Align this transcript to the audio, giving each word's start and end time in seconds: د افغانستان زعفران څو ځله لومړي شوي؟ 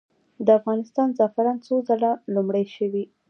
د 0.45 0.47
افغانستان 0.59 1.07
زعفران 1.17 1.57
څو 1.65 1.75
ځله 1.87 2.11
لومړي 2.35 2.65
شوي؟ 2.75 3.03